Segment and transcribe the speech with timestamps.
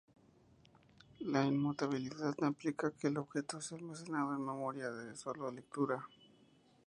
[1.19, 6.03] La inmutabilidad no implica que el objeto sea almacenado en memoria de sólo lectura.